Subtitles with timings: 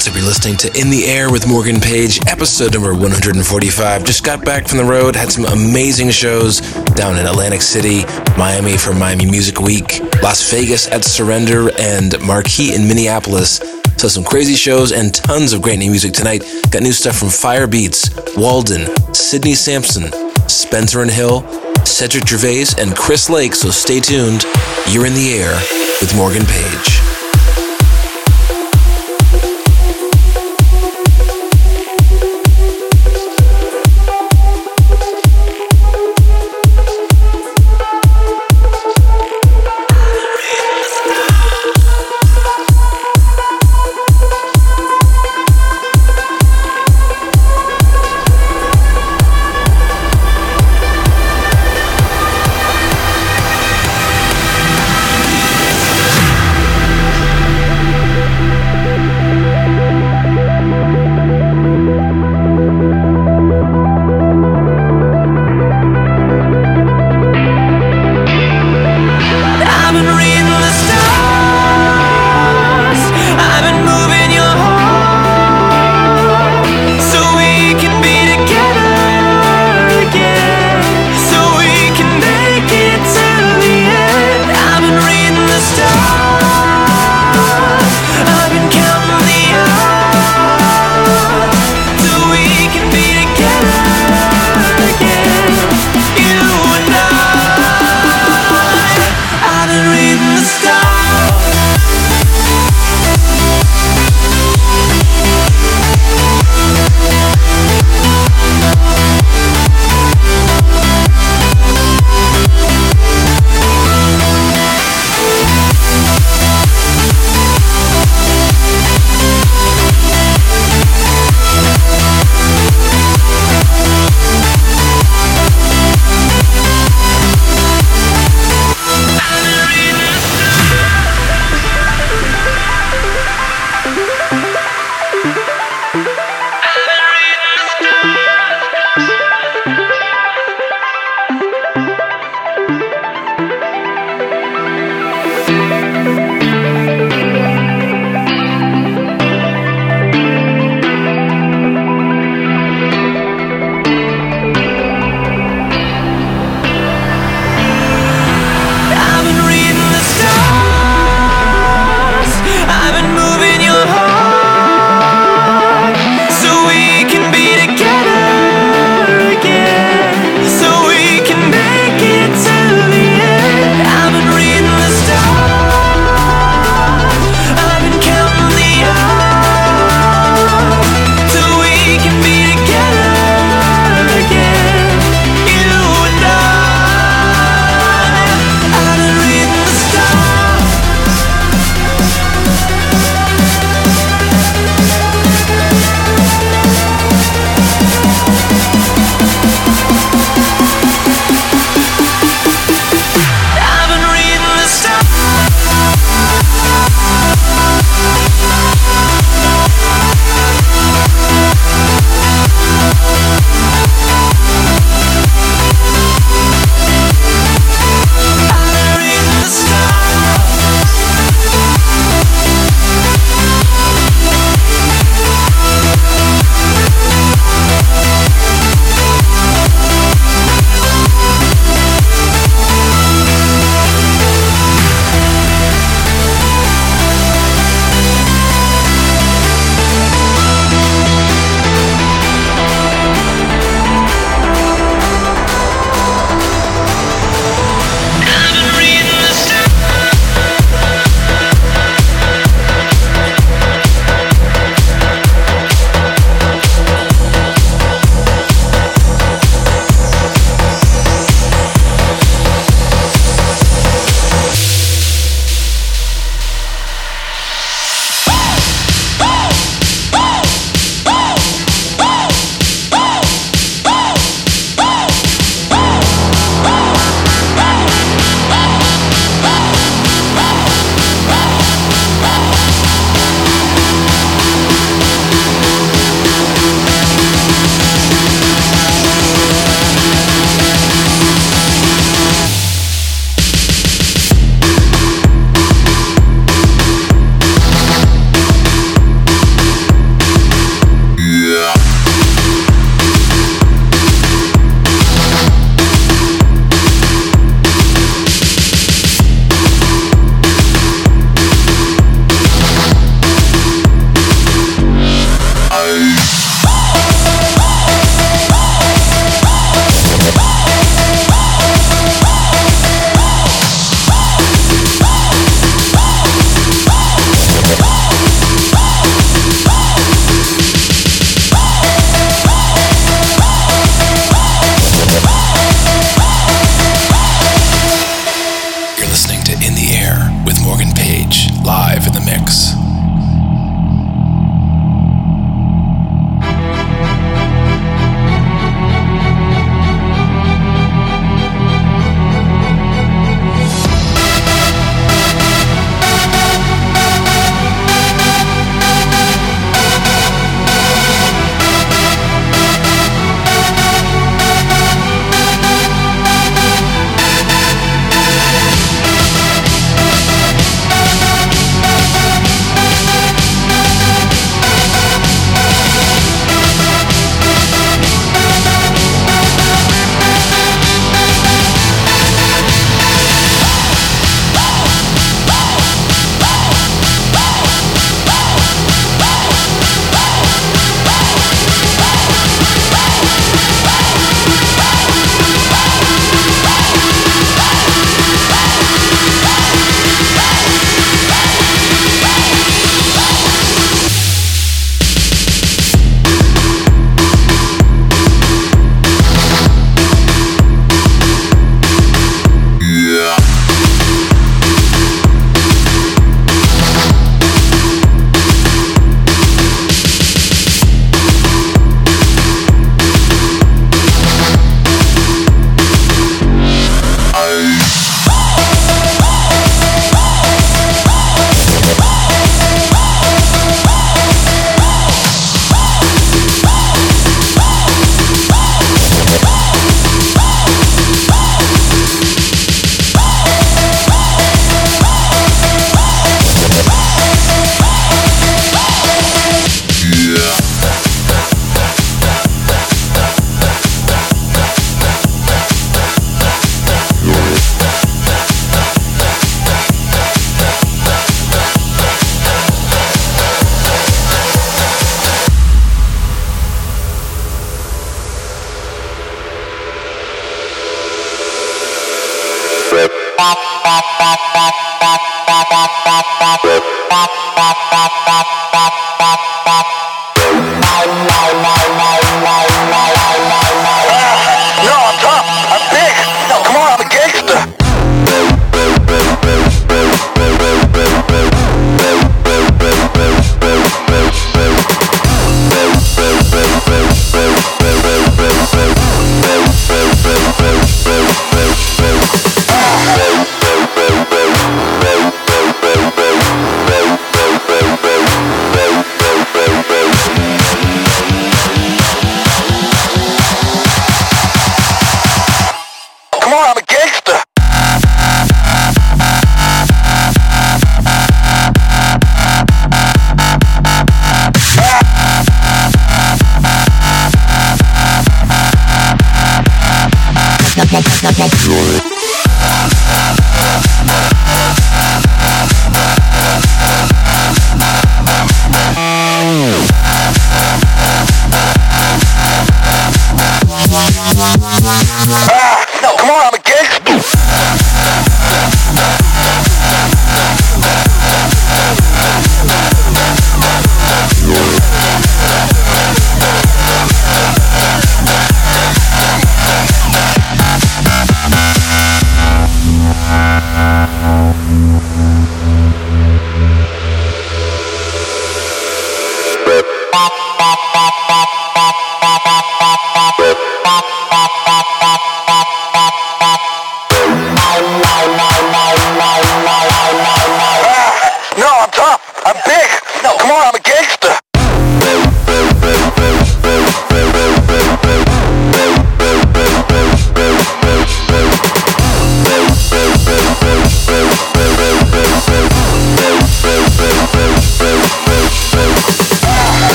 [0.00, 0.14] What's up?
[0.14, 4.02] You're listening to In the Air with Morgan Page, episode number 145.
[4.02, 6.60] Just got back from the road, had some amazing shows
[6.96, 8.06] down in Atlantic City,
[8.38, 13.58] Miami for Miami Music Week, Las Vegas at Surrender, and Marquee in Minneapolis.
[13.98, 16.44] So some crazy shows and tons of great new music tonight.
[16.70, 20.10] Got new stuff from Firebeatz, Walden, Sidney Samson,
[20.48, 21.42] Spencer and Hill,
[21.84, 23.52] Cedric Gervais, and Chris Lake.
[23.52, 24.44] So stay tuned.
[24.88, 25.52] You're in the air
[26.00, 27.09] with Morgan Page.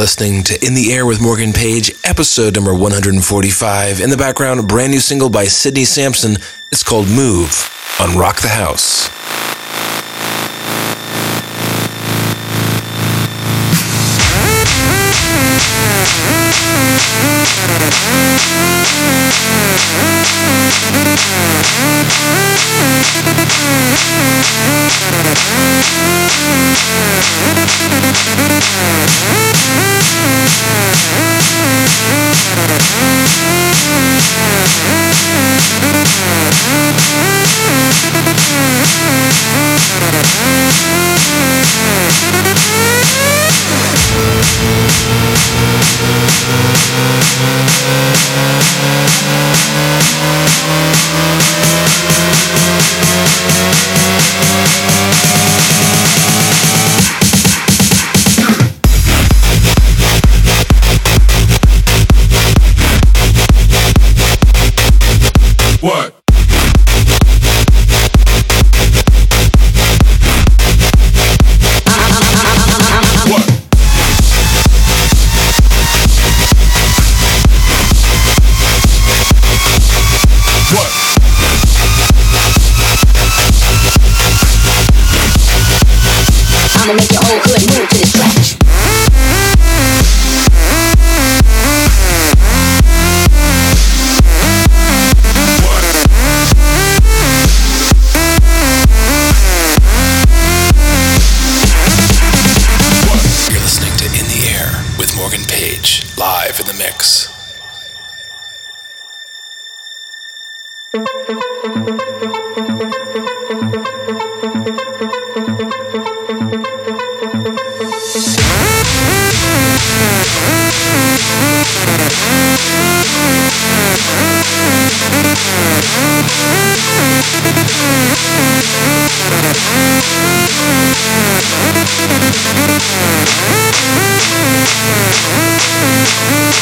[0.00, 4.00] Listening to In the Air with Morgan Page, episode number 145.
[4.00, 6.38] In the background, a brand new single by Sidney Samson.
[6.72, 7.68] It's called Move
[8.00, 9.19] on Rock the Houze.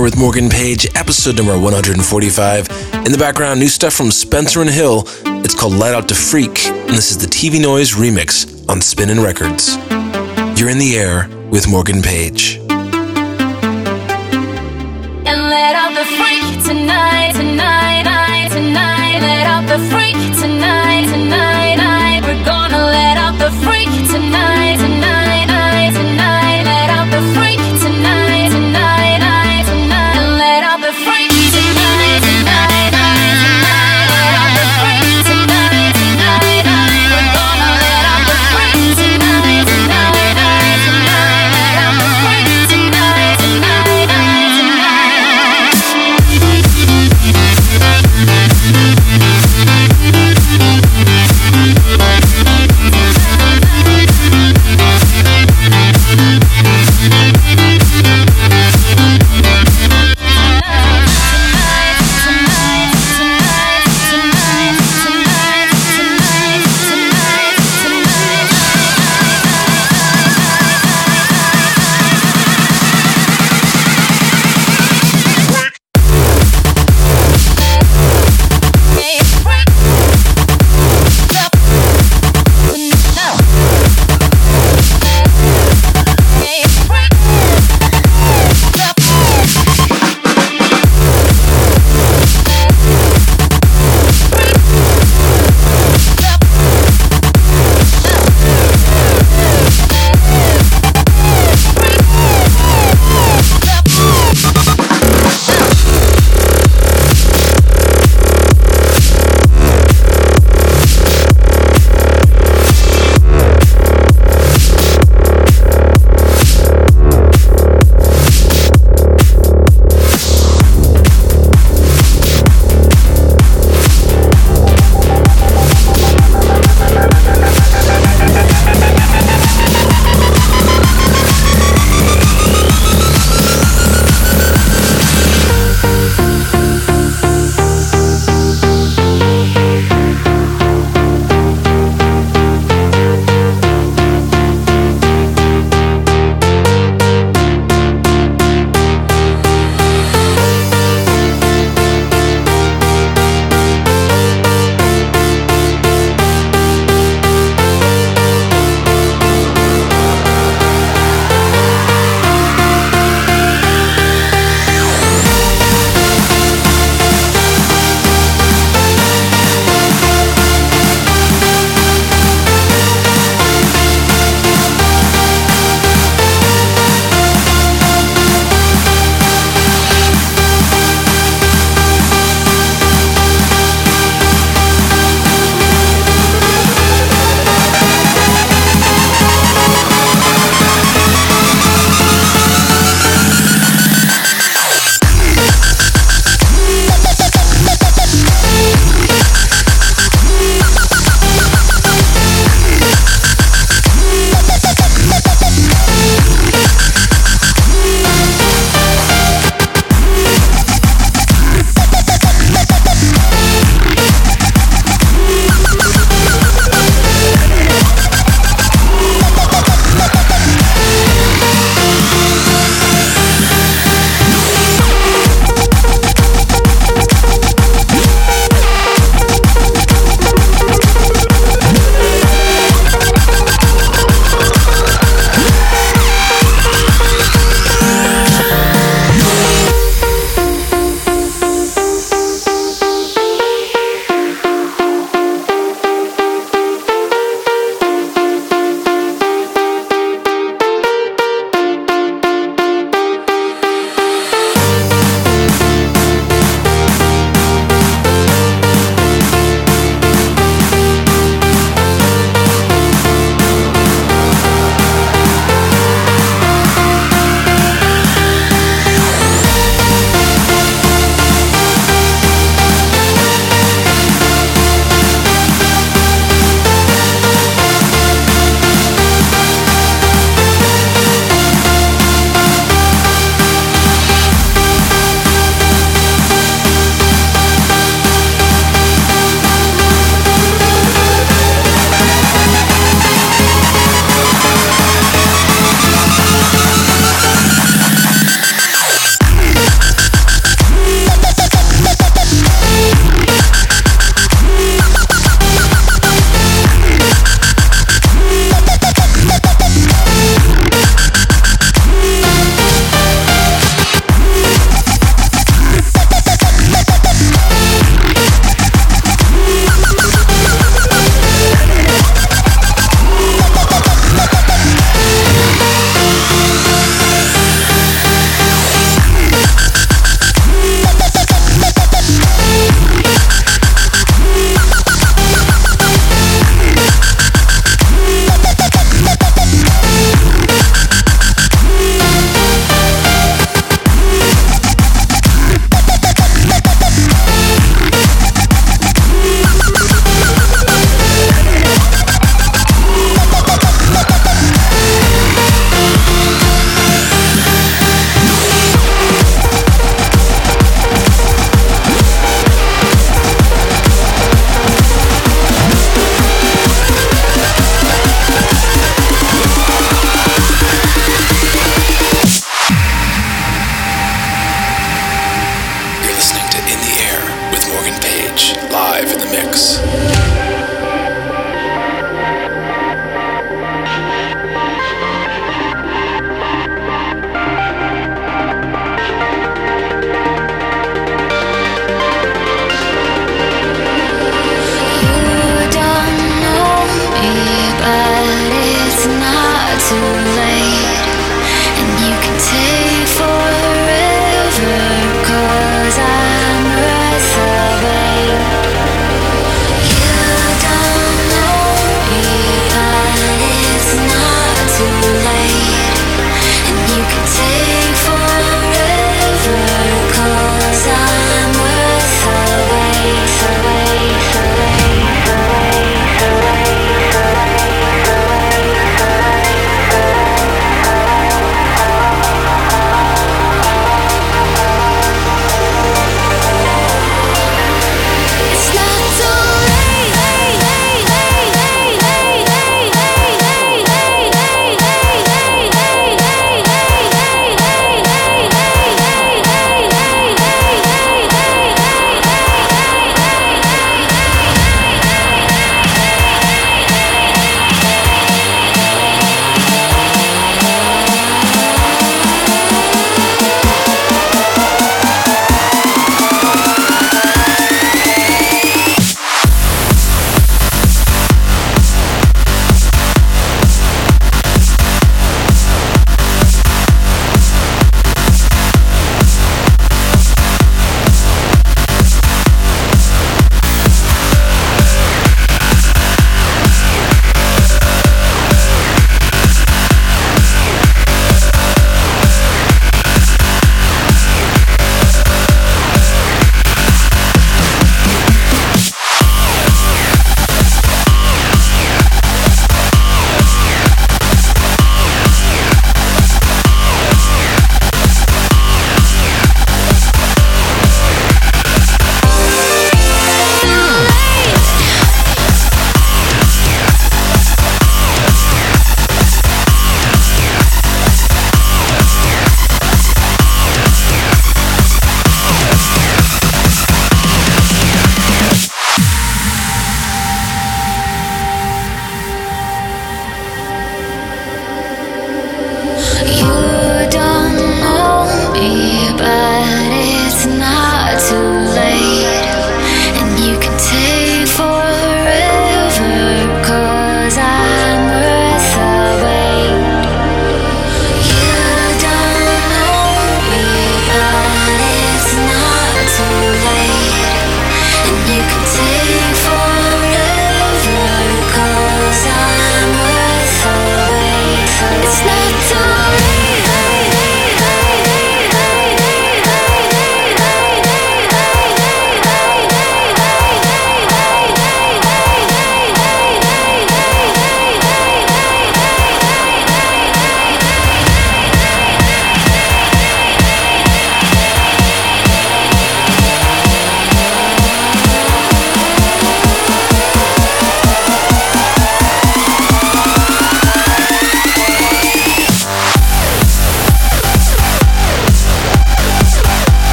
[0.00, 2.70] With Morgan Page, episode number 145.
[3.04, 5.04] In the background, new stuff from Spencer and Hill.
[5.44, 9.20] It's called Light Out to Freak, and this is the TV Noise remix on Spinnin'
[9.20, 9.76] Records.
[10.58, 12.56] You're in the air with Morgan Page.
[12.56, 12.70] And
[15.52, 19.20] let out the freak tonight, tonight, tonight.
[19.20, 22.22] Let out the freak tonight, tonight.
[22.24, 24.51] We're gonna let out the freak tonight,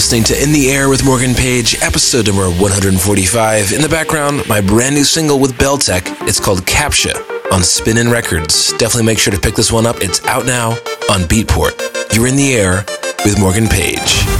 [0.00, 3.72] listening to In the Air with Morgan Page, episode number 145.
[3.74, 6.26] In the background, my brand new single with Beltek.
[6.26, 7.12] It's called Captcha
[7.52, 8.72] on Spinnin' Records.
[8.78, 9.96] Definitely make sure to pick this one up.
[10.00, 10.70] It's out now
[11.10, 12.16] on Beatport.
[12.16, 12.86] You're in the air
[13.26, 14.39] with Morgan Page.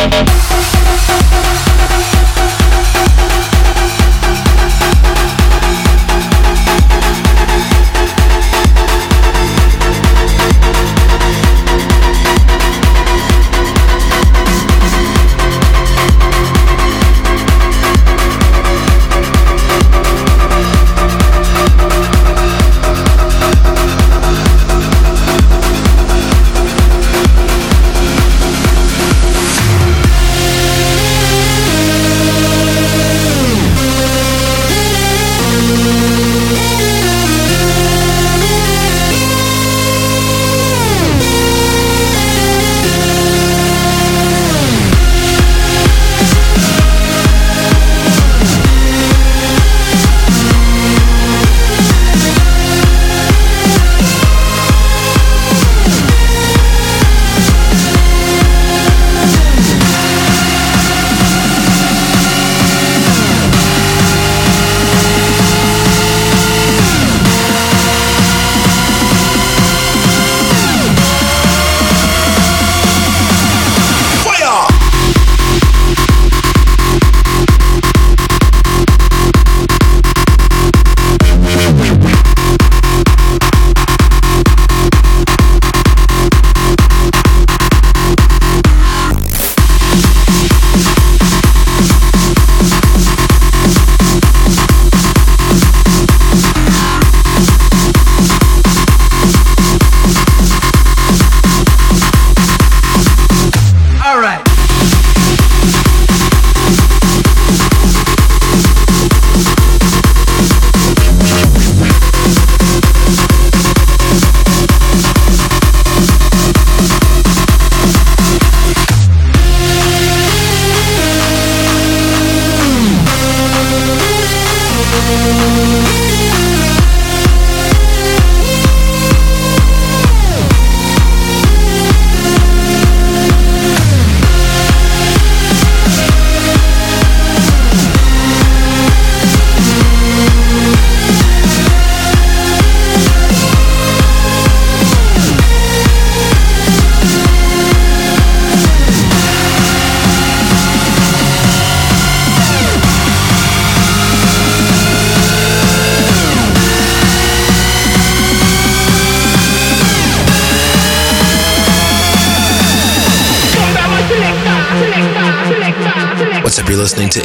[0.00, 0.49] Thank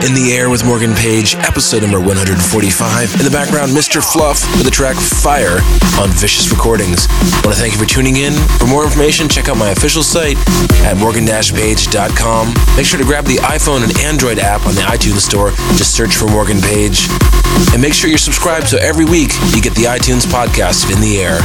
[0.05, 2.37] In the Air with Morgan Page, episode number 145.
[3.15, 4.05] In the background, Mr.
[4.05, 5.57] Fluff with the track Fire
[5.99, 7.07] on Vicious Recordings.
[7.09, 8.33] I want to thank you for tuning in.
[8.59, 10.37] For more information, check out my official site
[10.85, 12.53] at morgan-page.com.
[12.77, 15.49] Make sure to grab the iPhone and Android app on the iTunes Store.
[15.73, 17.09] Just search for Morgan Page.
[17.73, 21.19] And make sure you're subscribed so every week you get the iTunes podcast In the
[21.19, 21.39] Air.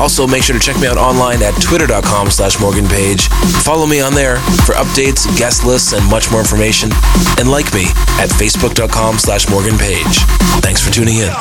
[0.00, 3.28] Also, make sure to check me out online at twitter.com slash morganpage.
[3.64, 6.90] Follow me on there for updates, guest lists, and much more information.
[7.38, 7.84] And like me
[8.20, 10.24] at facebook.com slash morganpage.
[10.62, 11.32] Thanks for tuning in.